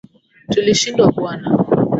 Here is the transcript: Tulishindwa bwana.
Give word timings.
Tulishindwa 0.51 1.03
bwana. 1.15 1.47